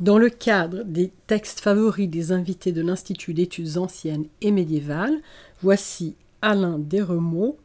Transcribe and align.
Dans 0.00 0.16
le 0.16 0.30
cadre 0.30 0.84
des 0.84 1.10
textes 1.26 1.60
favoris 1.60 2.08
des 2.08 2.32
invités 2.32 2.72
de 2.72 2.80
l'Institut 2.80 3.34
d'études 3.34 3.76
anciennes 3.76 4.24
et 4.40 4.50
médiévales, 4.50 5.20
voici 5.60 6.16
Alain 6.40 6.78
Desremeaux 6.78 7.58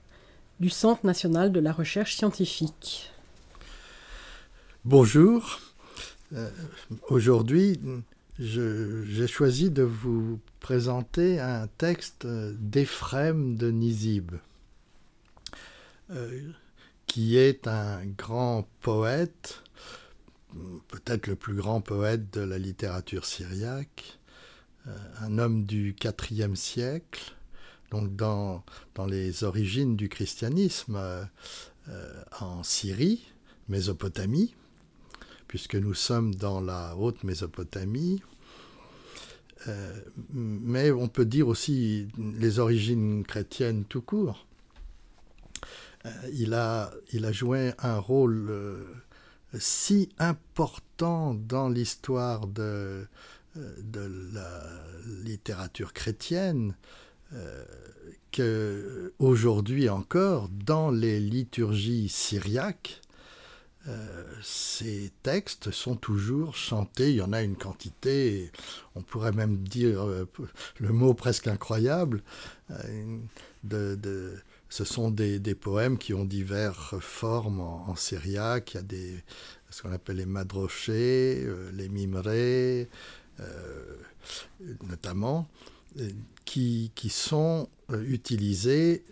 du 0.59 0.69
Centre 0.69 1.05
national 1.05 1.53
de 1.53 1.61
la 1.61 1.71
recherche 1.71 2.17
scientifique. 2.17 3.09
Bonjour. 4.83 5.61
Euh, 6.33 6.49
aujourd'hui, 7.07 7.79
j'ai 8.44 9.28
choisi 9.28 9.71
de 9.71 9.84
vous 9.84 10.39
présenter 10.60 11.39
un 11.39 11.68
texte 11.78 12.28
d'Éphrem 12.28 13.56
de 13.56 13.71
Nizib, 13.71 14.34
euh, 16.11 16.51
qui 17.07 17.37
est 17.37 17.68
un 17.68 18.06
grand 18.06 18.68
poète 18.82 19.64
peut-être 20.87 21.28
le 21.28 21.36
plus 21.36 21.56
grand 21.56 21.82
poète 21.82 22.34
de 22.34 22.42
la 22.42 22.57
littérature 22.57 23.25
syriaque, 23.25 24.20
euh, 24.87 24.98
un 25.21 25.37
homme 25.37 25.65
du 25.65 25.96
IVe 26.32 26.56
siècle, 26.56 27.36
donc 27.92 28.15
dans, 28.15 28.64
dans 28.96 29.06
les 29.06 29.43
origines 29.43 29.96
du 29.96 30.10
christianisme 30.10 30.96
euh, 30.96 32.23
en 32.39 32.64
Syrie, 32.64 33.25
Mésopotamie, 33.70 34.56
puisque 35.48 35.75
nous 35.75 35.94
sommes 35.94 36.36
dans 36.36 36.62
la 36.62 36.95
haute 36.95 37.23
Mésopotamie. 37.23 38.22
Mais 40.33 40.91
on 40.91 41.08
peut 41.08 41.25
dire 41.25 41.47
aussi 41.47 42.08
les 42.17 42.59
origines 42.59 43.23
chrétiennes 43.23 43.86
tout 43.86 44.02
court. 44.02 44.45
il, 46.33 46.53
a, 46.53 46.92
il 47.14 47.25
a 47.25 47.31
joué 47.31 47.73
un 47.80 47.97
rôle 47.97 48.52
si 49.59 50.09
important 50.20 51.33
dans 51.33 51.70
l'histoire 51.70 52.47
de, 52.47 53.08
euh, 53.58 53.75
de 53.83 54.31
la 54.33 54.64
littérature 55.23 55.94
chrétienne 55.94 56.75
euh, 57.33 57.64
que 58.31 59.14
aujourd'hui 59.20 59.89
encore, 59.89 60.50
dans 60.50 60.89
les 60.89 61.20
liturgies 61.20 62.09
syriaques, 62.09 63.02
euh, 63.88 64.23
ces 64.42 65.12
textes 65.23 65.72
sont 65.72 65.95
toujours 65.95 66.56
chantés, 66.56 67.12
il 67.12 67.17
y 67.17 67.22
en 67.22 67.34
a 67.34 67.42
une 67.42 67.58
quantité, 67.58 68.52
on 68.95 69.02
pourrait 69.02 69.34
même 69.34 69.58
dire 69.58 70.06
le 70.80 70.89
mot 70.89 71.14
presque 71.14 71.48
incroyable, 71.48 72.23
de, 73.64 73.98
ce 74.73 74.86
sont 74.86 75.11
des, 75.11 75.39
poèmes 75.54 76.00
qui 76.00 76.16
ont 76.16 76.26
diverses 76.26 76.98
formes 77.00 77.59
en, 77.59 77.95
syriaque. 77.95 78.76
Il 78.89 78.98
y 78.98 79.16
a 79.17 79.20
ce 79.70 79.84
qu'on 79.84 79.92
appelle 79.92 80.17
les 80.17 80.26
madrochés, 80.26 81.44
euh, 81.45 81.72
les 81.73 81.89
mimerés, 81.89 82.89
euh, 83.39 83.98
notamment, 84.89 85.48
euh, 86.00 86.09
qui, 86.44 86.92
sont 87.11 87.70
utilisés 87.92 89.06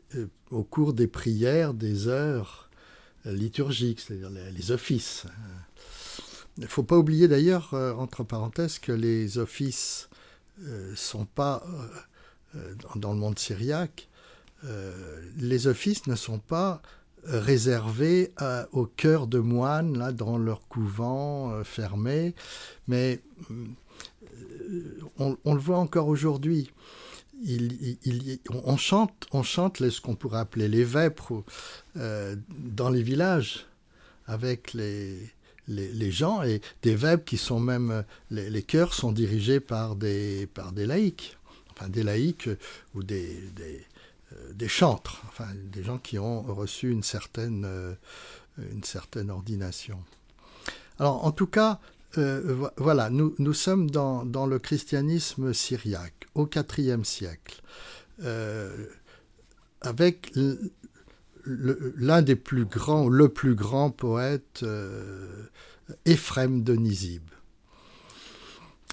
au 0.49 0.64
cours 0.64 0.94
des 0.94 1.05
prières, 1.05 1.75
des 1.75 2.08
heures 2.08 2.70
liturgiques, 3.25 4.00
c'est-à-dire 4.00 4.30
les, 4.30 4.72
offices. 4.72 5.25
Il 6.58 6.64
ne 6.64 6.67
faut 6.67 6.83
pas 6.83 6.97
oublier 6.97 7.27
d'ailleurs, 7.27 7.73
entre 7.73 8.23
parenthèses, 8.23 8.80
que 8.80 8.91
les 8.91 9.38
offices 9.38 10.09
ne 10.59 10.95
sont 10.95 11.25
pas, 11.25 11.64
dans 12.95 13.14
le 13.14 13.19
monde 13.19 13.39
syriaque, 13.39 14.09
euh, 14.66 15.22
les 15.38 15.67
offices 15.67 16.08
ne 16.08 16.16
sont 16.16 16.39
pas 16.39 16.81
réservés 17.23 18.33
au 18.72 18.86
cœur 18.86 19.27
de 19.27 19.39
moines, 19.39 19.98
là, 19.98 20.11
dans 20.11 20.38
leur 20.38 20.67
couvent 20.67 21.52
euh, 21.52 21.64
fermé, 21.64 22.33
mais 22.88 23.21
euh, 23.52 24.99
on, 25.45 25.53
le 25.53 25.59
voit 25.59 25.77
encore 25.77 26.08
aujourd'hui. 26.08 26.71
On 28.49 28.77
chante, 28.77 29.27
on 29.31 29.43
chante 29.43 29.89
ce 29.89 30.02
qu'on 30.02 30.15
pourrait 30.15 30.39
appeler 30.39 30.67
les 30.67 30.83
vêpres 30.83 31.43
dans 31.95 32.89
les 32.89 33.03
villages 33.03 33.65
avec 34.27 34.73
les, 34.73 35.17
les, 35.67 36.11
gens 36.11 36.43
et 36.43 36.61
des 36.83 36.95
vêpres 36.95 37.25
qui 37.25 37.37
sont 37.37 37.59
même 37.59 38.03
les, 38.29 38.49
les 38.49 38.63
chœurs 38.63 38.93
sont 38.93 39.11
dirigés 39.11 39.59
par 39.59 39.95
des 39.95 40.47
par 40.47 40.71
des 40.71 40.85
laïcs, 40.85 41.37
enfin 41.71 41.89
des 41.89 42.03
laïcs 42.03 42.49
ou 42.93 43.03
des, 43.03 43.41
des 43.55 43.85
euh, 44.33 44.53
des 44.53 44.67
chantres, 44.67 45.21
enfin 45.27 45.47
des 45.55 45.83
gens 45.83 45.97
qui 45.97 46.19
ont 46.19 46.41
reçu 46.41 46.91
une 46.91 47.03
certaine, 47.03 47.63
euh, 47.65 47.93
une 48.58 48.83
certaine 48.83 49.29
ordination. 49.29 49.99
Alors 50.99 51.25
en 51.25 51.31
tout 51.31 51.47
cas, 51.47 51.79
euh, 52.17 52.70
voilà, 52.77 53.10
nous, 53.10 53.36
nous 53.39 53.54
sommes 53.54 53.89
dans, 53.89 54.26
dans, 54.26 54.45
le 54.45 54.60
christianisme 54.60 55.54
syriaque 55.54 56.27
au 56.36 56.49
IVe 56.77 57.04
siècle, 57.04 57.61
avec 59.82 60.32
l'un 61.45 62.21
des 62.21 62.36
plus 62.36 62.66
grands, 62.66 63.08
le 63.08 63.30
plus 63.30 63.55
grand 63.55 63.89
poète, 63.89 64.64
Éphrem 66.05 66.64
de 66.64 66.76
Nizib. 66.76 67.23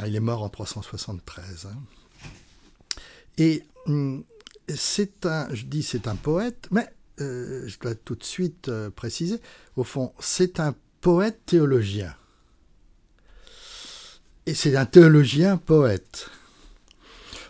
Ah, 0.01 0.07
il 0.07 0.15
est 0.15 0.21
mort 0.21 0.43
en 0.43 0.49
373. 0.49 1.67
Hein. 1.67 3.01
Et 3.37 3.65
hum, 3.87 4.25
c'est 4.69 5.27
un, 5.27 5.53
je 5.53 5.65
dis 5.65 5.83
c'est 5.83 6.07
un 6.07 6.17
poète, 6.17 6.69
mais 6.71 6.89
euh, 7.21 7.67
je 7.67 7.78
dois 7.78 7.95
tout 7.95 8.15
de 8.15 8.25
suite 8.25 8.69
euh, 8.69 8.91
préciser, 8.91 9.41
au 9.77 9.84
fond, 9.84 10.12
c'est 10.21 10.61
un 10.61 10.75
poète 11.01 11.41
théologien. 11.47 12.15
Et 14.48 14.54
c'est 14.54 14.76
un 14.76 14.86
théologien 14.86 15.59
poète. 15.59 16.31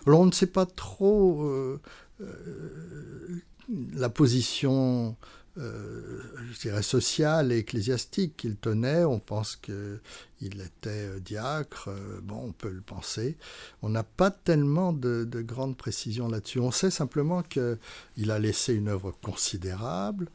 Alors 0.06 0.20
on 0.20 0.26
ne 0.26 0.32
sait 0.32 0.47
pas 0.47 0.66
trop 0.66 1.44
euh, 1.44 1.81
la 3.94 4.09
position 4.09 5.16
euh, 5.59 6.22
je 6.53 6.60
dirais, 6.60 6.82
social 6.82 7.50
et 7.50 7.59
ecclésiastique 7.59 8.36
qu'il 8.36 8.56
tenait. 8.56 9.04
On 9.04 9.19
pense 9.19 9.56
qu'il 9.56 10.00
était 10.41 10.88
euh, 10.88 11.19
diacre, 11.19 11.88
euh, 11.88 12.20
bon, 12.22 12.41
on 12.47 12.53
peut 12.53 12.70
le 12.70 12.81
penser. 12.81 13.36
On 13.82 13.88
n'a 13.88 14.04
pas 14.04 14.30
tellement 14.30 14.92
de, 14.92 15.25
de 15.25 15.42
grandes 15.42 15.76
précisions 15.76 16.28
là-dessus. 16.28 16.60
On 16.60 16.70
sait 16.70 16.91
simplement 16.91 17.42
qu'il 17.42 18.30
a 18.30 18.38
laissé 18.38 18.72
une 18.75 18.88
œuvre 18.88 19.12
considérable, 19.22 20.28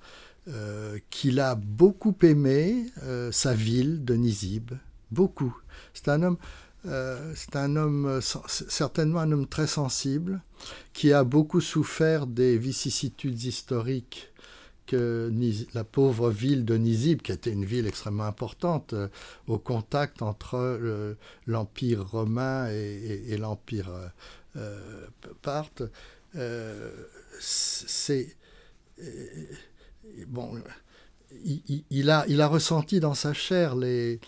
qu'il 1.10 1.40
a 1.40 1.56
beaucoup 1.56 2.18
aimé 2.22 2.88
sa 3.32 3.54
ville 3.54 4.04
de 4.04 4.16
Nizib, 4.16 4.72
beaucoup. 5.14 5.56
C'est 5.94 6.10
un 6.10 6.24
homme... 6.24 6.38
c'est 7.36 7.56
un 7.56 7.76
homme, 7.78 8.20
certainement 8.22 9.22
un 9.22 9.32
homme 9.32 9.48
très 9.48 9.68
sensible, 9.68 10.42
qui 10.92 11.14
a 11.14 11.24
beaucoup 11.24 11.62
souffert 11.62 12.28
des 12.28 12.58
vicissitudes 12.58 13.42
historiques 13.42 14.34
que 14.86 15.32
la 15.74 15.84
pauvre 15.84 16.30
ville 16.30 16.66
de 16.66 16.76
Nizib, 16.76 17.22
qui 17.22 17.32
était 17.32 17.52
une 17.52 17.66
ville 17.66 17.88
extrêmement 17.88 18.26
importante, 18.26 18.94
euh, 18.94 19.08
au 19.48 19.58
contact 19.58 20.22
entre 20.22 21.16
l'Empire 21.48 22.06
romain 22.06 22.68
et, 22.70 23.38
l'Empire 23.38 23.90
euh, 23.90 24.08
euh, 24.58 25.08
parthe, 25.42 25.84
c'est 27.40 28.36
bon. 30.28 30.62
Il, 31.90 32.10
a, 32.12 32.26
il 32.28 32.42
a 32.42 32.48
ressenti 32.48 33.00
dans 33.00 33.16
sa 33.16 33.34
chair 33.34 33.76
les, 33.76 34.20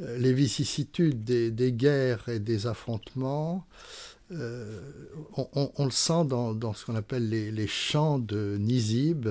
les 0.00 0.32
vicissitudes 0.32 1.24
des, 1.24 1.72
guerres 1.72 2.28
et 2.28 2.40
des 2.40 2.66
affrontements. 2.66 3.66
on, 4.30 5.84
le 5.84 5.90
sent 5.90 6.24
dans, 6.26 6.74
ce 6.74 6.86
qu'on 6.86 6.96
appelle 6.96 7.28
les, 7.28 7.66
chants 7.66 8.18
de 8.18 8.56
Nizib, 8.58 9.28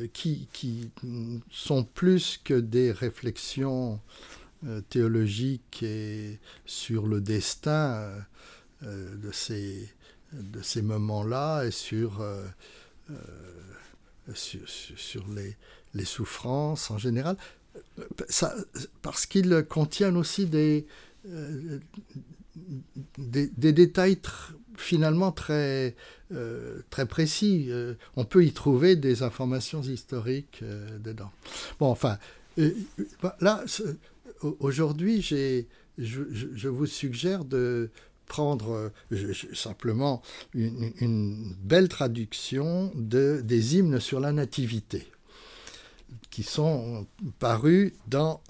euh, 0.00 0.08
qui, 0.12 0.90
sont 1.50 1.84
plus 1.84 2.40
que 2.42 2.54
des 2.54 2.90
réflexions 2.90 4.00
euh, 4.66 4.80
théologiques 4.80 5.82
et 5.84 6.40
sur 6.64 7.06
le 7.06 7.20
destin 7.20 8.10
euh, 8.82 9.16
de 9.16 9.30
ces, 9.30 10.82
moments-là 10.82 11.64
et 11.64 11.70
sur, 11.70 12.20
les, 15.36 15.56
les 15.94 16.04
souffrances 16.04 16.90
en 16.90 16.98
général, 16.98 17.36
ça, 18.28 18.54
parce 19.02 19.26
qu'ils 19.26 19.64
contiennent 19.68 20.16
aussi 20.16 20.46
des, 20.46 20.86
des, 23.18 23.48
des 23.48 23.72
détails 23.72 24.18
finalement 24.76 25.32
très, 25.32 25.94
euh, 26.32 26.80
très 26.90 27.06
précis. 27.06 27.66
Euh, 27.68 27.94
on 28.16 28.24
peut 28.24 28.44
y 28.44 28.52
trouver 28.52 28.96
des 28.96 29.22
informations 29.22 29.82
historiques 29.82 30.60
euh, 30.62 30.98
dedans. 30.98 31.30
Bon, 31.80 31.86
enfin, 31.86 32.18
là, 33.40 33.64
aujourd'hui, 34.60 35.22
je, 35.22 35.64
je, 35.98 36.68
vous 36.68 36.86
suggère 36.86 37.44
de 37.44 37.90
prendre 38.26 38.90
simplement 39.54 40.22
une, 40.54 41.54
belle 41.62 41.88
traduction 41.88 42.92
de, 42.94 43.40
des 43.44 43.76
hymnes 43.76 44.00
sur 44.00 44.20
la 44.20 44.32
nativité 44.32 45.06
qui 46.36 46.42
sont 46.42 47.06
parus 47.38 47.94
dans 48.08 48.42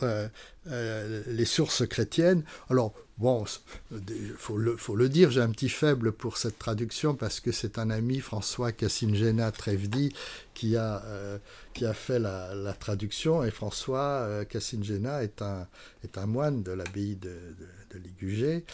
les 0.66 1.44
sources 1.44 1.86
chrétiennes. 1.86 2.42
Alors, 2.68 2.92
Bon, 3.18 3.46
il 3.92 4.34
faut 4.36 4.58
le, 4.58 5.08
dire, 5.08 5.30
j'ai 5.30 5.40
un 5.40 5.48
petit 5.48 5.70
faible 5.70 6.12
pour 6.12 6.36
cette 6.36 6.58
traduction 6.58 7.14
parce 7.14 7.40
que 7.40 7.50
c'est 7.50 7.78
un 7.78 7.88
ami, 7.88 8.20
François 8.20 8.72
Cassingena 8.72 9.52
Trevdi, 9.52 10.12
qui 10.52 10.76
a, 10.76 11.02
euh, 11.06 11.38
qui 11.72 11.86
a 11.86 11.94
fait 11.94 12.18
la, 12.18 12.74
traduction. 12.78 13.42
Et 13.42 13.50
François 13.50 14.20
euh, 14.20 14.44
Cassingena 14.44 15.22
est 15.22 15.40
un, 15.40 15.66
est 16.04 16.18
un 16.18 16.26
moine 16.26 16.62
de 16.62 16.72
l'abbaye 16.72 17.16
de, 17.16 17.38
Ligugé. 17.94 18.66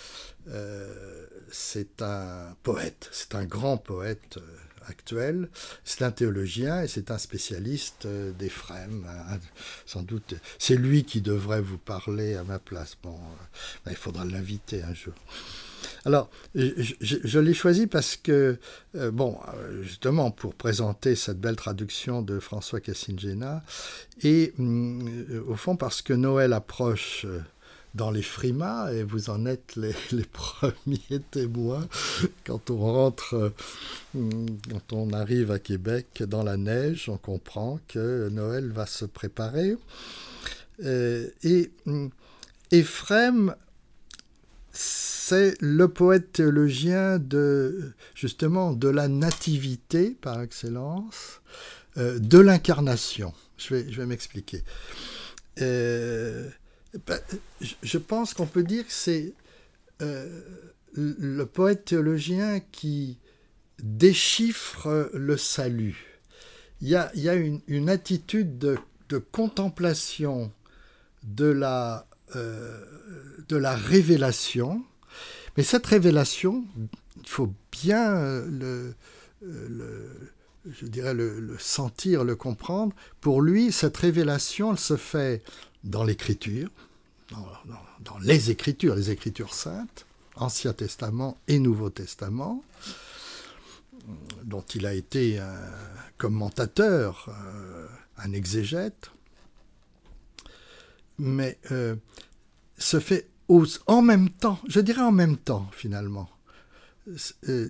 Euh, 0.49 1.27
c'est 1.53 2.03
un 2.03 2.57
poète, 2.65 3.09
c'est 3.13 3.37
un 3.37 3.45
grand 3.45 3.77
poète 3.77 4.41
actuel. 4.89 5.49
C'est 5.85 6.03
un 6.03 6.11
théologien 6.11 6.83
et 6.83 6.89
c'est 6.89 7.11
un 7.11 7.19
spécialiste 7.19 8.07
euh, 8.07 8.33
d'Ephrem. 8.33 9.07
Hein, 9.09 9.39
sans 9.87 10.03
doute, 10.03 10.35
c'est 10.59 10.77
lui 10.77 11.05
qui 11.05 11.21
devrait 11.21 11.61
vous 11.61 11.79
parler 11.79 12.35
à 12.35 12.45
ma 12.45 12.59
place. 12.59 12.97
Bon, 13.03 13.15
euh, 13.15 13.91
il 13.91 13.97
faudra 13.97 14.25
l'inviter 14.25 14.83
un 14.83 14.95
jour. 14.95 15.15
Alors, 16.05 16.31
je, 16.55 17.39
l'ai 17.39 17.55
choisi 17.55 17.87
parce 17.87 18.17
que, 18.17 18.59
euh, 18.95 19.11
bon, 19.11 19.39
justement, 19.83 20.31
pour 20.31 20.55
présenter 20.55 21.17
cette 21.17 21.41
belle 21.41 21.57
traduction 21.57 22.23
de 22.23 22.39
François 22.39 22.81
Cassingena, 22.81 23.65
et 24.23 24.53
mm, 24.59 25.43
au 25.49 25.57
fond 25.57 25.77
parce 25.77 26.03
que 26.03 26.13
Noël 26.13 26.53
approche 26.53 27.27
dans 27.95 28.11
les 28.11 28.23
frimas, 28.23 28.91
et 28.93 29.03
vous 29.03 29.31
en 29.31 29.47
êtes 29.47 29.77
les, 29.77 30.25
premiers 30.33 31.21
témoins 31.31 31.87
quand 32.45 32.71
on 32.71 32.79
rentre, 32.79 33.35
euh, 33.35 33.51
quand 34.71 34.93
on 34.93 35.13
arrive 35.13 35.51
à 35.51 35.59
Québec 35.59 36.23
dans 36.27 36.43
la 36.43 36.57
neige, 36.57 37.09
on 37.09 37.19
comprend 37.19 37.81
que 37.89 38.29
Noël 38.31 38.71
va 38.71 38.87
se 38.87 39.05
préparer. 39.05 39.77
Euh, 40.85 41.29
et 41.43 41.71
Éphrem, 42.71 43.55
c'est 44.73 45.61
le 45.61 45.89
poète 45.89 46.33
théologien 46.33 47.19
de 47.19 47.93
justement 48.15 48.73
de 48.73 48.89
la 48.89 49.09
nativité 49.09 50.17
par 50.21 50.41
excellence, 50.41 51.43
euh, 51.99 52.19
de 52.19 52.39
l'incarnation. 52.39 53.35
Je 53.59 53.75
vais, 53.75 53.93
je 53.93 54.01
vais 54.01 54.07
m'expliquer. 54.07 54.65
Ben, 57.07 57.19
je 57.83 57.99
pense 57.99 58.35
qu'on 58.35 58.47
peut 58.47 58.63
dire 58.63 58.87
que 58.87 58.93
c'est 58.93 59.33
euh, 60.03 60.41
le 60.95 61.45
poète 61.45 61.87
théologien 61.87 62.61
qui 62.61 63.19
déchiffre 63.83 65.11
le 65.15 65.37
salut. 65.37 66.21
Il 66.81 66.89
y 66.89 66.97
a, 66.97 67.35
une, 67.35 67.89
attitude 67.89 68.59
de, 68.59 68.79
contemplation 69.31 70.53
de 71.23 71.47
la, 71.47 72.07
euh, 72.35 72.85
de 73.49 73.57
la 73.57 73.75
révélation, 73.75 74.83
mais 75.57 75.63
cette 75.63 75.87
révélation, 75.87 76.65
il 77.17 77.29
faut 77.29 77.53
bien 77.71 78.43
le, 78.47 78.95
le 79.41 80.09
je 80.71 80.87
dirais 80.87 81.15
le, 81.15 81.57
sentir, 81.59 82.25
le 82.25 82.37
comprendre. 82.37 82.95
Pour 83.21 83.43
lui, 83.43 83.73
cette 83.73 83.97
révélation, 83.97 84.73
elle 84.73 84.79
se 84.79 84.97
fait 84.97 85.43
dans 85.85 86.05
l'écriture, 86.05 86.71
dans, 88.05 88.19
les 88.19 88.51
écritures, 88.51 88.95
les 88.95 89.11
écritures 89.11 89.55
saintes, 89.55 90.07
Ancien 90.37 90.73
Testament 90.73 91.39
et 91.49 91.59
Nouveau 91.59 91.91
Testament, 91.91 92.63
dont 94.45 94.65
il 94.75 94.87
a 94.87 94.95
été 94.95 95.39
un 95.39 95.71
commentateur, 96.19 97.29
euh, 97.29 97.87
un 98.19 98.33
exégète, 98.33 99.11
mais 101.19 101.59
euh, 101.71 101.95
se 102.79 103.01
fait 103.01 103.29
en 103.87 104.01
même 104.01 104.31
temps, 104.31 104.59
je 104.67 104.81
dirais 104.81 105.03
en 105.03 105.13
même 105.13 105.37
temps 105.37 105.69
finalement, 105.73 106.31
euh, 107.49 107.69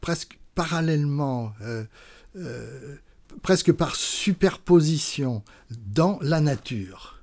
presque 0.00 0.38
parallèlement, 0.54 1.52
presque 3.42 3.72
par 3.72 3.96
superposition 3.96 5.42
dans 5.70 6.18
la 6.22 6.40
nature. 6.40 7.20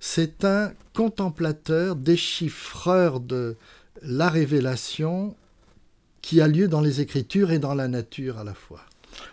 C'est 0.00 0.44
un 0.44 0.72
contemplateur, 0.94 1.96
déchiffreur 1.96 3.20
de 3.20 3.56
la 4.02 4.28
révélation 4.28 5.34
qui 6.22 6.40
a 6.40 6.48
lieu 6.48 6.68
dans 6.68 6.80
les 6.80 7.00
Écritures 7.00 7.50
et 7.50 7.58
dans 7.58 7.74
la 7.74 7.88
nature 7.88 8.38
à 8.38 8.44
la 8.44 8.54
fois. 8.54 8.84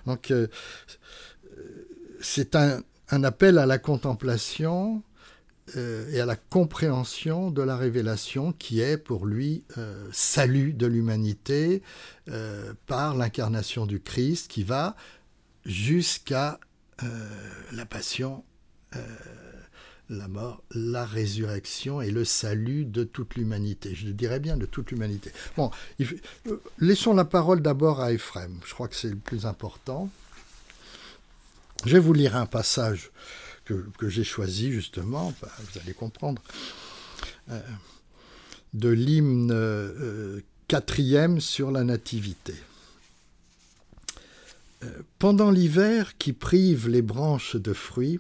Donc 0.06 0.32
euh, 0.32 0.48
c'est 2.22 2.56
un, 2.56 2.82
appel 3.10 3.58
à 3.58 3.66
la 3.66 3.78
contemplation 3.78 5.04
euh, 5.76 6.10
et 6.12 6.20
à 6.20 6.26
la 6.26 6.36
compréhension 6.36 7.52
de 7.52 7.62
la 7.62 7.78
révélation 7.78 8.54
qui 8.54 8.80
est 8.80 8.98
pour 8.98 9.26
lui 9.26 9.64
euh, 9.78 10.08
salut 10.12 10.74
de 10.74 10.88
l'humanité 10.88 11.82
par 12.88 13.16
l'incarnation 13.16 13.86
du 13.86 14.00
Christ 14.00 14.50
qui 14.50 14.64
va 14.64 14.96
jusqu'à 15.66 16.60
la 17.72 17.86
passion 17.86 18.44
la 20.10 20.28
mort, 20.28 20.64
la 20.72 21.06
résurrection 21.06 22.02
et 22.02 22.12
le 22.12 22.26
salut 22.26 22.86
de 22.86 23.04
toute 23.04 23.36
l'humanité. 23.36 23.96
Je 23.96 24.08
dirais 24.08 24.40
bien 24.40 24.58
de 24.58 24.66
toute 24.66 24.92
l'humanité. 24.92 25.32
Bon, 25.58 25.72
euh, 26.02 26.62
laissons 26.80 27.14
la 27.14 27.26
parole 27.26 27.62
d'abord 27.62 28.02
à 28.02 28.12
Ephrem. 28.12 28.60
Je 28.66 28.74
crois 28.74 28.88
que 28.88 28.96
c'est 28.96 29.10
le 29.10 29.16
plus 29.16 29.46
important. 29.46 30.10
Je 31.86 31.94
vais 31.94 32.00
vous 32.00 32.14
lire 32.14 32.36
un 32.36 32.46
passage 32.46 33.12
que, 33.66 33.86
j'ai 34.08 34.24
choisi 34.24 34.72
justement, 34.72 35.34
bah, 35.42 35.50
vous 35.60 35.80
allez 35.80 35.94
comprendre, 35.94 36.42
euh, 37.50 37.60
de 38.74 38.90
l'hymne 38.90 39.52
euh, 39.52 40.42
quatrième 40.68 41.40
sur 41.40 41.72
la 41.72 41.84
nativité. 41.84 42.56
Pendant 45.20 45.52
l'hiver 45.52 46.18
qui 46.18 46.34
prive 46.34 46.90
les 46.90 47.02
branches 47.02 47.56
de 47.56 47.74
fruits, 47.74 48.20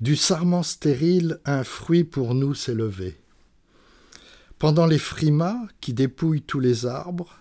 du 0.00 0.16
sarment 0.16 0.62
stérile, 0.62 1.40
un 1.44 1.62
fruit 1.62 2.04
pour 2.04 2.34
nous 2.34 2.54
s'est 2.54 2.74
levé. 2.74 3.20
Pendant 4.58 4.86
les 4.86 4.98
frimas 4.98 5.58
qui 5.80 5.92
dépouillent 5.92 6.42
tous 6.42 6.60
les 6.60 6.86
arbres, 6.86 7.36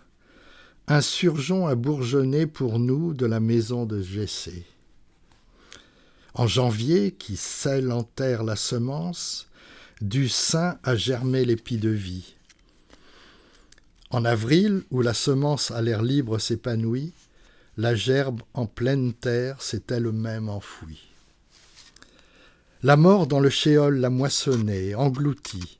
un 0.87 1.01
surgeon 1.01 1.67
a 1.67 1.75
bourgeonné 1.75 2.47
pour 2.47 2.79
nous 2.79 3.13
de 3.13 3.25
la 3.25 3.39
maison 3.39 3.85
de 3.85 4.01
Jessé. 4.01 4.65
En 6.33 6.47
janvier, 6.47 7.11
qui 7.11 7.37
scelle 7.37 7.91
en 7.91 8.03
terre 8.03 8.43
la 8.43 8.55
semence, 8.55 9.47
du 10.01 10.29
sein 10.29 10.79
a 10.83 10.95
germé 10.95 11.45
l'épi 11.45 11.77
de 11.77 11.89
vie. 11.89 12.35
En 14.09 14.25
avril, 14.25 14.83
où 14.91 15.01
la 15.01 15.13
semence 15.13 15.71
à 15.71 15.81
l'air 15.81 16.01
libre 16.01 16.39
s'épanouit, 16.39 17.13
la 17.79 17.95
gerbe 17.95 18.41
en 18.53 18.65
pleine 18.65 19.13
terre 19.13 19.61
s'est 19.61 19.83
elle-même 19.87 20.49
enfouie. 20.49 21.07
La 22.83 22.97
mort 22.97 23.25
dans 23.25 23.39
le 23.39 23.49
shéol 23.49 24.01
l'a 24.01 24.09
moissonné, 24.09 24.95
englouti. 24.95 25.79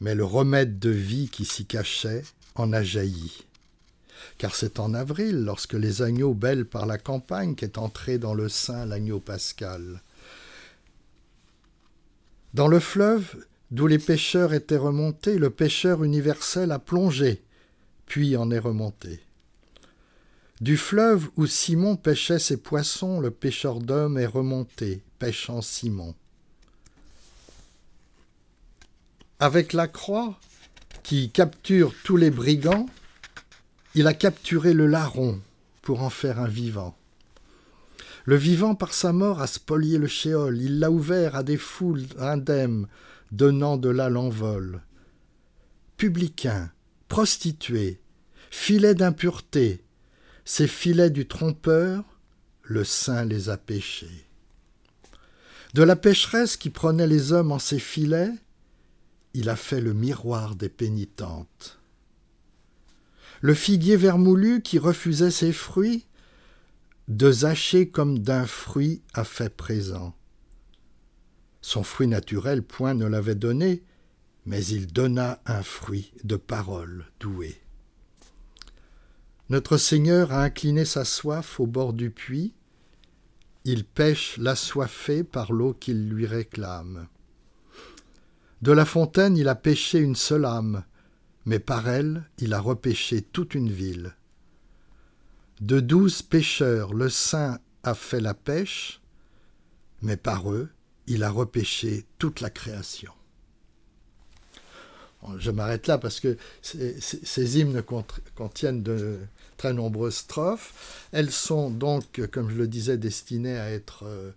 Mais 0.00 0.16
le 0.16 0.24
remède 0.24 0.80
de 0.80 0.90
vie 0.90 1.28
qui 1.28 1.44
s'y 1.44 1.64
cachait 1.64 2.24
en 2.56 2.72
a 2.72 2.82
jailli. 2.82 3.44
Car 4.36 4.56
c'est 4.56 4.80
en 4.80 4.92
avril, 4.92 5.44
lorsque 5.44 5.74
les 5.74 6.02
agneaux 6.02 6.34
bêlent 6.34 6.66
par 6.66 6.86
la 6.86 6.98
campagne, 6.98 7.54
qu'est 7.54 7.78
entré 7.78 8.18
dans 8.18 8.34
le 8.34 8.48
sein 8.48 8.84
l'agneau 8.84 9.20
pascal. 9.20 10.02
Dans 12.52 12.66
le 12.66 12.80
fleuve, 12.80 13.46
d'où 13.70 13.86
les 13.86 14.00
pêcheurs 14.00 14.54
étaient 14.54 14.76
remontés, 14.76 15.38
le 15.38 15.50
pêcheur 15.50 16.02
universel 16.02 16.72
a 16.72 16.80
plongé, 16.80 17.44
puis 18.06 18.36
en 18.36 18.50
est 18.50 18.58
remonté. 18.58 19.20
Du 20.60 20.76
fleuve 20.76 21.30
où 21.36 21.46
Simon 21.46 21.96
pêchait 21.96 22.38
ses 22.38 22.58
poissons, 22.58 23.18
le 23.18 23.30
pêcheur 23.30 23.80
d'hommes 23.80 24.18
est 24.18 24.26
remonté, 24.26 25.02
pêchant 25.18 25.62
Simon. 25.62 26.14
Avec 29.38 29.72
la 29.72 29.88
croix 29.88 30.38
qui 31.02 31.30
capture 31.30 31.94
tous 32.04 32.18
les 32.18 32.30
brigands, 32.30 32.86
il 33.94 34.06
a 34.06 34.12
capturé 34.12 34.74
le 34.74 34.86
larron 34.86 35.40
pour 35.80 36.02
en 36.02 36.10
faire 36.10 36.38
un 36.38 36.48
vivant. 36.48 36.94
Le 38.26 38.36
vivant 38.36 38.74
par 38.74 38.92
sa 38.92 39.14
mort 39.14 39.40
a 39.40 39.46
spolié 39.46 39.96
le 39.96 40.08
shéol, 40.08 40.60
il 40.60 40.78
l'a 40.78 40.90
ouvert 40.90 41.36
à 41.36 41.42
des 41.42 41.56
foules 41.56 42.04
indemnes, 42.18 42.86
donnant 43.32 43.78
de 43.78 43.88
là 43.88 44.10
l'envol. 44.10 44.82
Publicains, 45.96 46.70
prostituées, 47.08 47.98
filets 48.50 48.94
d'impureté, 48.94 49.82
ces 50.44 50.66
filets 50.66 51.10
du 51.10 51.26
trompeur, 51.26 52.04
le 52.62 52.84
saint 52.84 53.24
les 53.24 53.48
a 53.48 53.56
pêchés. 53.56 54.26
De 55.74 55.82
la 55.82 55.96
pécheresse 55.96 56.56
qui 56.56 56.70
prenait 56.70 57.06
les 57.06 57.32
hommes 57.32 57.52
en 57.52 57.58
ses 57.58 57.78
filets, 57.78 58.32
il 59.34 59.48
a 59.48 59.56
fait 59.56 59.80
le 59.80 59.92
miroir 59.92 60.56
des 60.56 60.68
pénitentes. 60.68 61.78
Le 63.40 63.54
figuier 63.54 63.96
vermoulu 63.96 64.62
qui 64.62 64.78
refusait 64.78 65.30
ses 65.30 65.52
fruits, 65.52 66.06
de 67.08 67.30
zacher 67.30 67.88
comme 67.88 68.18
d'un 68.18 68.46
fruit 68.46 69.02
a 69.14 69.24
fait 69.24 69.54
présent. 69.54 70.14
Son 71.62 71.82
fruit 71.82 72.06
naturel 72.06 72.62
point 72.62 72.94
ne 72.94 73.06
l'avait 73.06 73.34
donné, 73.34 73.82
mais 74.46 74.64
il 74.64 74.86
donna 74.86 75.40
un 75.46 75.62
fruit 75.62 76.12
de 76.24 76.36
parole 76.36 77.06
douée. 77.18 77.60
Notre 79.50 79.78
Seigneur 79.78 80.32
a 80.32 80.44
incliné 80.44 80.84
sa 80.84 81.04
soif 81.04 81.58
au 81.58 81.66
bord 81.66 81.92
du 81.92 82.10
puits, 82.10 82.54
il 83.64 83.84
pêche 83.84 84.36
l'assoiffé 84.36 85.24
par 85.24 85.52
l'eau 85.52 85.74
qu'il 85.74 86.08
lui 86.08 86.24
réclame. 86.24 87.08
De 88.62 88.70
la 88.70 88.84
fontaine 88.84 89.36
il 89.36 89.48
a 89.48 89.56
pêché 89.56 89.98
une 89.98 90.14
seule 90.14 90.44
âme, 90.44 90.84
mais 91.46 91.58
par 91.58 91.88
elle 91.88 92.22
il 92.38 92.54
a 92.54 92.60
repêché 92.60 93.22
toute 93.22 93.56
une 93.56 93.70
ville. 93.70 94.14
De 95.60 95.80
douze 95.80 96.22
pêcheurs 96.22 96.94
le 96.94 97.08
Saint 97.08 97.58
a 97.82 97.94
fait 97.94 98.20
la 98.20 98.34
pêche, 98.34 99.00
mais 100.00 100.16
par 100.16 100.52
eux 100.52 100.68
il 101.08 101.24
a 101.24 101.30
repêché 101.30 102.06
toute 102.18 102.40
la 102.40 102.50
création. 102.50 103.12
Je 105.38 105.50
m'arrête 105.50 105.86
là 105.86 105.98
parce 105.98 106.20
que 106.20 106.36
ces, 106.62 107.58
hymnes 107.58 107.82
contiennent 108.34 108.82
de 108.82 109.18
très 109.56 109.74
nombreuses 109.74 110.16
strophes. 110.16 111.08
Elles 111.12 111.30
sont 111.30 111.70
donc, 111.70 112.26
comme 112.30 112.50
je 112.50 112.56
le 112.56 112.66
disais, 112.66 112.96
destinées 112.96 113.58
à 113.58 113.70
être 113.70 114.04
euh, 114.04 114.30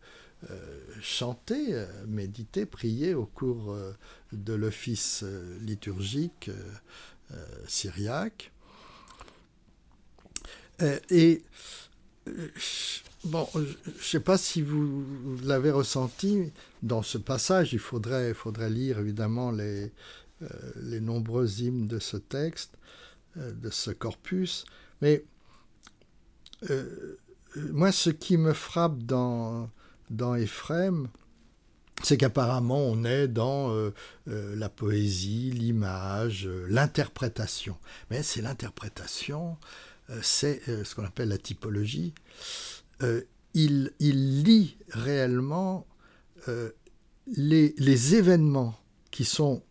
euh, 0.51 0.79
chantées, 1.01 1.67
euh, 1.69 1.85
méditées, 2.07 2.65
priées 2.65 3.13
au 3.13 3.25
cours 3.25 3.77
de 4.33 4.53
l'office 4.53 5.23
liturgique 5.61 6.51
syriaque. 7.67 8.51
et 11.09 11.43
Bon, 13.25 13.47
je 13.55 13.59
ne 13.59 14.01
sais 14.01 14.19
pas 14.19 14.37
si 14.37 14.61
vous 14.61 15.05
l'avez 15.43 15.71
ressenti 15.71 16.51
dans 16.81 17.03
ce 17.03 17.17
passage. 17.17 17.71
Il 17.71 17.79
faudrait, 17.79 18.33
faudrait 18.33 18.69
lire 18.69 18.99
évidemment 18.99 19.49
les, 19.49 19.93
les 20.81 20.99
nombreux 20.99 21.61
hymnes 21.61 21.87
de 21.87 21.99
ce 21.99 22.17
texte, 22.17 22.77
euh, 23.37 23.51
de 23.51 23.69
ce 23.69 23.91
corpus. 23.91 24.65
Mais 25.01 25.23
euh, 26.69 27.17
moi, 27.55 27.91
ce 27.91 28.09
qui 28.09 28.37
me 28.37 28.53
frappe 28.53 29.03
dans, 29.03 29.69
dans 30.09 30.35
Éphrem, 30.35 31.07
c'est 32.03 32.17
qu'apparemment 32.17 32.79
on 32.79 33.05
est 33.05 33.27
dans 33.29 33.73
la 34.25 34.67
poésie, 34.67 35.51
l'image, 35.51 36.49
l'interprétation. 36.67 37.77
Mais 38.09 38.23
c'est 38.23 38.41
l'interprétation, 38.41 39.57
c'est 40.21 40.61
ce 40.83 40.95
qu'on 40.95 41.05
appelle 41.05 41.29
la 41.29 41.37
typologie. 41.37 42.13
Euh, 43.03 43.21
il, 43.53 43.91
lit 43.99 44.77
réellement 44.89 45.85
euh, 46.47 46.71
les, 47.27 48.15
événements 48.15 48.75
qui 49.11 49.25
sont 49.25 49.61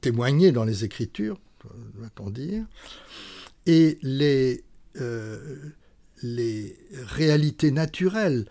témoignés 0.00 0.52
dans 0.52 0.64
les 0.64 0.84
Écritures, 0.84 1.38
doit-on 1.96 2.30
dire, 2.30 2.64
et 3.66 3.98
les, 4.02 4.64
euh, 5.00 5.72
réalités 6.92 7.70
naturelles. 7.70 8.46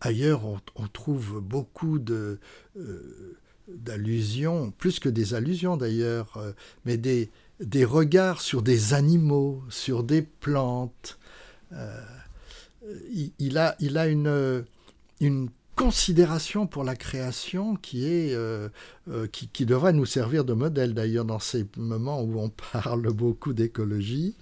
ailleurs, 0.00 0.44
on, 0.44 0.88
trouve 0.88 1.40
beaucoup 1.40 1.98
de 1.98 2.38
d'allusions, 3.68 4.72
plus 4.72 5.00
que 5.00 5.08
des 5.08 5.32
allusions 5.34 5.76
d'ailleurs, 5.76 6.38
mais 6.84 6.96
des, 6.96 7.30
des 7.60 7.84
regards 7.84 8.40
sur 8.40 8.62
des 8.62 8.94
animaux, 8.94 9.62
sur 9.70 10.02
des 10.02 10.22
plantes. 10.22 11.18
Euh, 11.72 12.00
il, 13.38 13.56
a, 13.58 13.76
il 13.80 13.96
a 13.96 14.06
une, 14.06 14.64
une 15.20 15.48
considération 15.74 16.66
pour 16.66 16.84
la 16.84 16.96
création 16.96 17.76
qui 17.76 18.06
est 18.06 18.34
euh, 18.34 18.68
euh, 19.08 19.26
qui, 19.26 19.66
devrait 19.66 19.92
nous 19.92 20.06
servir 20.06 20.44
de 20.44 20.52
modèle 20.52 20.94
d'ailleurs 20.94 21.24
dans 21.24 21.38
ces 21.38 21.66
moments 21.76 22.22
où 22.22 22.40
on 22.40 22.48
parle 22.72 23.12
beaucoup 23.12 23.52
d'écologie. 23.52 24.36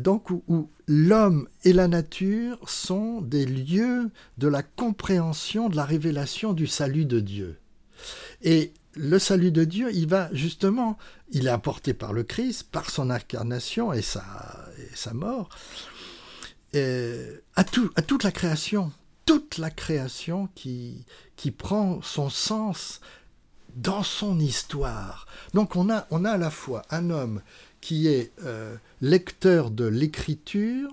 Donc 0.00 0.28
où, 0.28 0.68
l'homme 0.86 1.48
et 1.64 1.72
la 1.72 1.88
nature 1.88 2.58
sont 2.68 3.22
des 3.22 3.46
lieux 3.46 4.10
de 4.36 4.46
la 4.46 4.62
compréhension 4.62 5.70
de 5.70 5.76
la 5.76 5.86
révélation 5.86 6.52
du 6.52 6.66
salut 6.66 7.06
de 7.06 7.20
Dieu. 7.20 7.56
Et 8.42 8.74
le 8.94 9.18
salut 9.18 9.50
de 9.50 9.64
Dieu, 9.64 9.88
il 9.94 10.08
va 10.08 10.28
justement, 10.34 10.98
il 11.30 11.46
est 11.46 11.50
apporté 11.50 11.94
par 11.94 12.12
le 12.12 12.22
Christ, 12.22 12.64
par 12.70 12.90
son 12.90 13.08
incarnation 13.08 13.94
et 13.94 14.02
sa, 14.02 14.22
sa 14.94 15.14
mort, 15.14 15.48
à, 16.74 17.64
tout, 17.64 17.90
à 17.96 18.02
toute 18.02 18.24
la 18.24 18.32
création, 18.32 18.92
toute 19.24 19.58
la 19.58 19.70
création 19.70 20.48
qui, 20.54 21.04
qui 21.36 21.50
prend 21.50 22.02
son 22.02 22.28
sens 22.28 23.00
dans 23.74 24.02
son 24.02 24.38
histoire. 24.38 25.26
Donc 25.54 25.76
on 25.76 25.90
a, 25.90 26.06
on 26.10 26.24
a 26.24 26.32
à 26.32 26.38
la 26.38 26.50
fois 26.50 26.82
un 26.90 27.10
homme 27.10 27.40
qui 27.80 28.08
est 28.08 28.32
euh, 28.44 28.76
lecteur 29.00 29.70
de 29.70 29.84
l'écriture, 29.84 30.90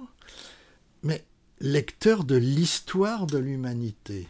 mais 1.04 1.24
lecteur 1.60 2.24
de 2.24 2.36
l'histoire 2.36 3.28
de 3.28 3.38
l'humanité. 3.38 4.28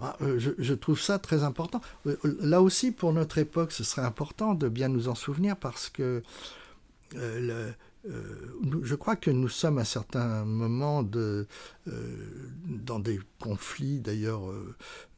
Ah, 0.00 0.16
euh, 0.22 0.38
je, 0.38 0.74
trouve 0.74 1.00
ça 1.00 1.18
très 1.18 1.44
important. 1.44 1.80
Euh, 2.06 2.16
là 2.40 2.60
aussi, 2.60 2.90
pour 2.90 3.12
notre 3.12 3.38
époque, 3.38 3.72
ce 3.72 3.84
serait 3.84 4.02
important 4.04 4.54
de 4.54 4.68
bien 4.68 4.88
nous 4.88 5.08
en 5.08 5.14
souvenir 5.14 5.56
parce 5.56 5.88
que 5.88 6.22
euh, 7.14 7.70
je 8.06 8.94
crois 8.94 9.16
que 9.16 9.30
nous 9.30 9.48
sommes 9.48 9.78
à 9.78 9.84
certains 9.84 10.44
moments 10.44 11.02
de, 11.02 11.46
dans 12.66 12.98
des 12.98 13.18
conflits 13.40 14.00
d'ailleurs 14.00 14.42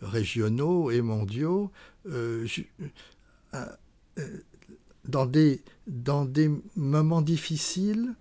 régionaux 0.01 0.91
et 0.91 1.03
mondiaux, 1.03 1.73
dans, 5.09 5.27
des, 5.27 5.63
dans 5.87 6.25
des 6.25 6.51
moments 6.77 7.23
difficiles 7.23 8.15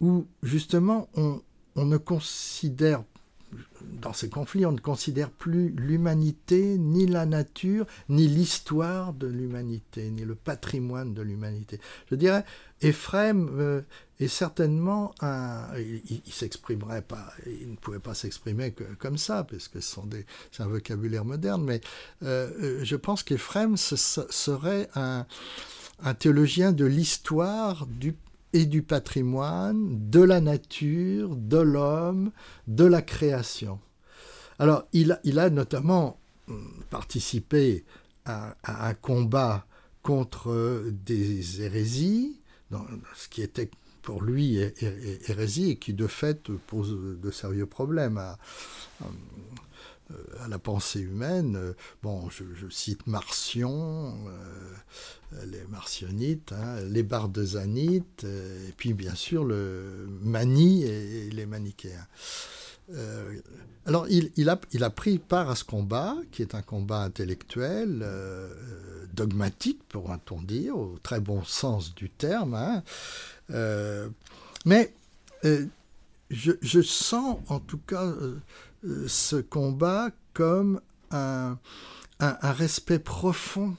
où 0.00 0.26
justement 0.42 1.08
on, 1.14 1.40
on 1.76 1.86
ne 1.86 1.96
considère 1.96 3.04
dans 4.00 4.12
ces 4.12 4.28
conflits, 4.28 4.66
on 4.66 4.72
ne 4.72 4.80
considère 4.80 5.30
plus 5.30 5.70
l'humanité, 5.70 6.76
ni 6.78 7.06
la 7.06 7.26
nature, 7.26 7.86
ni 8.08 8.26
l'histoire 8.26 9.12
de 9.12 9.26
l'humanité, 9.26 10.10
ni 10.10 10.24
le 10.24 10.34
patrimoine 10.34 11.14
de 11.14 11.22
l'humanité. 11.22 11.80
Je 12.10 12.16
dirais, 12.16 12.44
Ephraim 12.80 13.48
euh, 13.58 13.82
est 14.18 14.28
certainement 14.28 15.14
un... 15.20 15.66
Il, 15.76 16.22
ne 17.70 17.76
pouvait 17.76 17.98
pas 17.98 18.14
s'exprimer 18.14 18.74
comme 18.98 19.18
ça, 19.18 19.44
parce 19.44 19.68
que 19.68 19.80
c'est 19.80 20.62
un 20.62 20.66
vocabulaire 20.66 21.24
moderne, 21.24 21.62
mais 21.64 21.80
euh, 22.22 22.50
euh, 22.62 22.80
je 22.84 22.96
pense 22.96 23.22
qu'Ephraim 23.22 23.76
serait 23.76 24.88
un, 24.94 25.26
un 26.02 26.14
théologien 26.14 26.72
de 26.72 26.84
l'histoire 26.84 27.86
du 27.86 28.14
et 28.52 28.66
du 28.66 28.82
patrimoine, 28.82 30.10
de 30.10 30.20
la 30.20 30.40
nature, 30.40 31.36
de 31.36 31.58
l'homme, 31.58 32.32
de 32.66 32.84
la 32.84 33.02
création. 33.02 33.80
Alors, 34.58 34.84
il, 34.92 35.38
a 35.38 35.50
notamment 35.50 36.18
hum, 36.48 36.84
participé 36.90 37.84
à, 38.24 38.54
un 38.64 38.94
combat 38.94 39.66
contre 40.02 40.84
des 41.04 41.62
hérésies, 41.62 42.40
ce 43.16 43.28
qui 43.28 43.42
était 43.42 43.70
pour 44.02 44.22
lui 44.22 44.56
hérésie 44.56 45.70
et 45.70 45.76
qui 45.76 45.94
de 45.94 46.06
fait 46.06 46.50
pose 46.66 47.20
de 47.20 47.30
sérieux 47.30 47.66
problèmes 47.66 48.20
hum, 49.00 49.08
à 50.40 50.48
la 50.48 50.58
pensée 50.58 51.00
humaine. 51.00 51.74
Bon, 52.02 52.28
je, 52.30 52.44
cite 52.70 53.06
Marcion, 53.06 54.14
euh, 55.34 55.44
les 55.46 55.62
hein, 56.52 56.80
les 56.88 57.02
bardezanites, 57.02 58.24
euh, 58.24 58.68
et 58.68 58.72
puis 58.72 58.92
bien 58.92 59.14
sûr 59.14 59.44
le 59.44 60.06
Mani 60.22 60.84
et, 60.84 61.30
les 61.30 61.46
manichéens. 61.46 62.06
Euh, 62.94 63.40
alors, 63.86 64.06
il, 64.08 64.48
a, 64.48 64.90
pris 64.90 65.18
part 65.18 65.50
à 65.50 65.56
ce 65.56 65.64
combat, 65.64 66.16
qui 66.30 66.42
est 66.42 66.54
un 66.54 66.62
combat 66.62 67.00
intellectuel, 67.00 68.06
dogmatique, 69.12 69.80
pourrait-on 69.88 70.40
dire, 70.42 70.76
au 70.76 70.98
très 71.02 71.18
bon 71.18 71.42
sens 71.42 71.94
du 71.94 72.08
terme. 72.08 72.54
Hein. 72.54 72.82
mais 74.64 74.92
je, 76.30 76.82
sens, 76.82 77.38
en 77.48 77.58
tout 77.58 77.78
cas, 77.78 78.12
ce 79.06 79.36
combat 79.36 80.10
comme 80.32 80.80
un, 81.10 81.58
respect 82.18 82.98
profond 82.98 83.76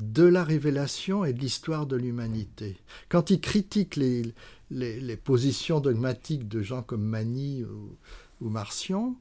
de 0.00 0.24
la 0.24 0.44
révélation 0.44 1.24
et 1.24 1.32
de 1.32 1.40
l'histoire 1.40 1.86
de 1.86 1.96
l'humanité. 1.96 2.76
Quand 3.08 3.30
il 3.30 3.40
critique 3.40 3.96
les, 3.96 4.34
les, 4.70 5.16
positions 5.16 5.80
dogmatiques 5.80 6.48
de 6.48 6.62
gens 6.62 6.82
comme 6.82 7.04
Mani 7.04 7.64
ou, 7.64 8.48
Marcion, 8.48 9.16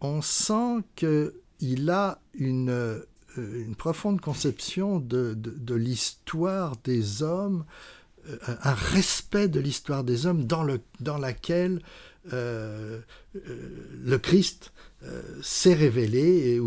on 0.00 0.22
sent 0.22 0.82
qu'il 0.96 1.90
a 1.90 2.20
une, 2.34 3.02
une, 3.36 3.74
profonde 3.74 4.20
conception 4.20 4.98
de, 4.98 5.34
de 5.34 5.74
l'histoire 5.74 6.76
des 6.84 7.22
hommes, 7.22 7.64
un 8.62 8.74
respect 8.74 9.48
de 9.48 9.60
l'histoire 9.60 10.04
des 10.04 10.26
hommes 10.26 10.46
dans, 10.46 10.62
le, 10.62 10.80
dans 11.00 11.18
laquelle 11.18 11.80
euh, 12.32 13.00
euh, 13.34 13.40
le 14.04 14.18
Christ 14.18 14.72
euh, 15.04 15.22
s'est 15.42 15.72
révélé 15.72 16.60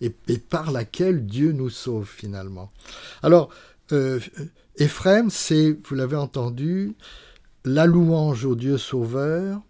et, 0.00 0.38
par 0.38 0.72
laquelle 0.72 1.24
Dieu 1.24 1.52
nous 1.52 1.70
sauve 1.70 2.08
finalement. 2.08 2.72
Alors, 3.22 3.50
Ephraim, 4.76 5.30
c'est, 5.30 5.78
vous 5.84 5.94
l'avez 5.94 6.16
entendu, 6.16 6.94
la 7.64 7.86
louange 7.86 8.44
au 8.44 8.54
Dieu 8.54 8.76
sauveur 8.76 9.62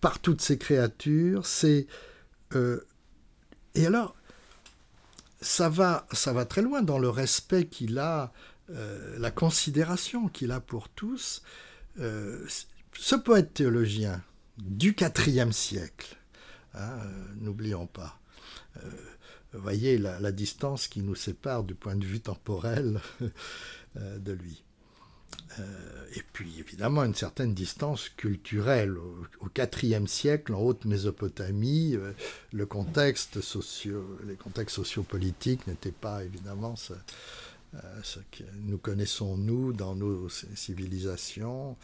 par 0.00 0.20
toutes 0.20 0.40
ses 0.40 0.56
créatures. 0.56 1.44
C'est 1.44 1.86
et 3.74 3.86
alors, 3.86 4.14
ça 5.40 5.68
va, 5.68 6.06
ça 6.12 6.32
va 6.32 6.44
très 6.44 6.62
loin 6.62 6.82
dans 6.82 6.98
le 6.98 7.08
respect 7.08 7.66
qu'il 7.66 7.98
a, 7.98 8.32
la 9.18 9.30
considération 9.30 10.28
qu'il 10.28 10.52
a 10.52 10.60
pour 10.60 10.88
tous. 10.88 11.42
ce 11.96 13.14
poète 13.16 13.54
théologien, 13.54 14.22
du 14.58 14.94
IVe 15.00 15.52
siècle. 15.52 16.16
Hein, 16.74 16.98
euh, 17.02 17.34
n'oublions 17.40 17.86
pas. 17.86 18.18
Euh, 18.76 18.90
voyez 19.52 19.98
la, 19.98 20.32
distance 20.32 20.86
qui 20.88 21.02
nous 21.02 21.16
sépare 21.16 21.64
du 21.64 21.74
point 21.74 21.96
de 21.96 22.04
vue 22.04 22.20
temporel 22.20 23.00
euh, 23.96 24.18
de 24.18 24.32
lui. 24.32 24.62
et 26.14 26.22
puis 26.32 26.58
évidemment 26.58 27.04
une 27.04 27.14
certaine 27.14 27.54
distance 27.54 28.08
culturelle. 28.10 28.96
Au, 29.40 29.48
IVe 29.82 30.06
siècle, 30.06 30.54
en 30.54 30.60
Haute-Mésopotamie, 30.60 31.96
le 32.52 32.66
contexte 32.66 33.40
socio, 33.40 34.18
les 34.26 34.36
contextes 34.36 34.76
sociopolitiques 34.76 35.66
n'étaient 35.66 35.90
pas 35.90 36.24
évidemment 36.24 36.76
ce, 38.02 38.18
que 38.30 38.44
nous 38.62 38.78
connaissons 38.78 39.36
nous 39.36 39.72
dans 39.72 39.94
nos 39.94 40.28
civilisations. 40.28 41.76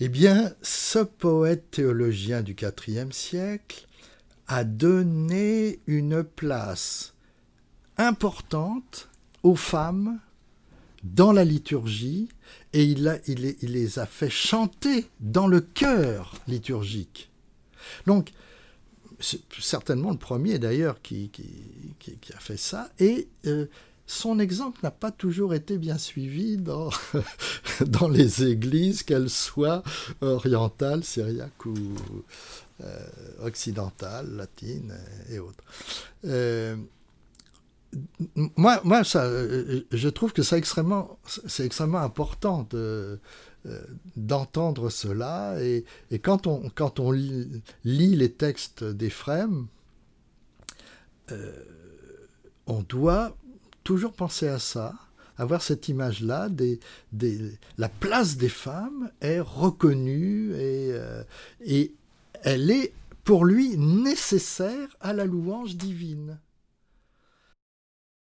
Eh 0.00 0.08
bien, 0.08 0.52
ce 0.62 1.00
poète 1.00 1.70
théologien 1.70 2.42
du 2.42 2.56
IVe 2.86 3.12
siècle 3.12 3.86
a 4.46 4.64
donné 4.64 5.80
une 5.86 6.22
place 6.22 7.14
importante 7.96 9.08
aux 9.42 9.56
femmes 9.56 10.20
dans 11.04 11.32
la 11.32 11.44
liturgie 11.44 12.28
et 12.72 12.84
il, 12.84 13.20
les 13.62 13.98
a 13.98 14.06
fait 14.06 14.30
chanter 14.30 15.06
dans 15.20 15.46
le 15.46 15.60
chœur 15.60 16.34
liturgique. 16.46 17.30
Donc, 18.06 18.32
c'est 19.20 19.40
certainement 19.58 20.10
le 20.10 20.16
premier 20.16 20.58
d'ailleurs 20.58 21.02
qui, 21.02 21.30
a 22.34 22.40
fait 22.40 22.56
ça. 22.56 22.90
Et 22.98 23.28
euh, 23.46 23.66
son 24.08 24.38
exemple 24.38 24.80
n'a 24.82 24.90
pas 24.90 25.10
toujours 25.12 25.54
été 25.54 25.76
bien 25.76 25.98
suivi 25.98 26.56
dans, 26.56 26.88
dans 27.86 28.08
les 28.08 28.42
églises, 28.42 29.02
qu'elles 29.02 29.28
soient 29.28 29.82
orientales, 30.22 31.04
syriaques 31.04 31.66
ou 31.66 31.76
euh, 32.80 33.06
occidentales, 33.42 34.34
latines 34.34 34.94
et 35.30 35.38
autres. 35.38 35.62
Euh, 36.24 36.74
moi, 38.56 38.80
moi 38.82 39.04
ça, 39.04 39.24
euh, 39.24 39.82
je 39.92 40.08
trouve 40.08 40.32
que 40.32 40.42
c'est 40.42 40.56
extrêmement, 40.56 41.18
important 41.98 42.66
de, 42.70 43.20
d'entendre 44.16 44.88
cela. 44.88 45.62
Et, 45.62 45.84
quand, 46.22 46.46
on, 46.46 46.70
quand 46.74 46.98
on 46.98 47.10
lit, 47.10 47.60
les 47.84 48.32
textes 48.32 48.84
d'Ephrem, 48.84 49.66
on 52.66 52.80
doit 52.82 53.36
toujours 53.88 54.12
penser 54.12 54.48
à 54.48 54.58
ça, 54.58 54.92
avoir 55.38 55.62
cette 55.62 55.88
image-là, 55.88 56.50
des, 56.50 56.78
la 57.78 57.88
place 57.88 58.36
des 58.36 58.50
femmes 58.50 59.10
est 59.22 59.40
reconnue 59.40 60.52
et, 60.52 60.90
euh, 60.92 61.22
et 61.64 61.94
elle 62.42 62.70
est 62.70 62.92
pour 63.24 63.46
lui 63.46 63.78
nécessaire 63.78 64.94
à 65.00 65.14
la 65.14 65.24
louange 65.24 65.76
divine. 65.76 66.38